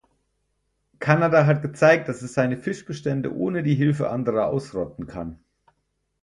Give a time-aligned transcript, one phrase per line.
[0.97, 5.37] Kanada hat gezeigt, dass es seine Fischbestände ohne die Hilfe anderer ausrotten kann.